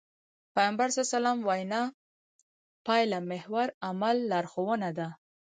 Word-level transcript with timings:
پيغمبر 0.55 0.87
ص 0.95 0.97
وينا 1.47 1.81
پايلهمحور 2.85 3.67
عمل 3.87 4.17
لارښوونه 4.31 4.89
ده. 4.97 5.07